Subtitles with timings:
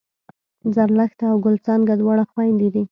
[0.75, 2.79] زرلښته او ګل څانګه دواړه خوېندې دي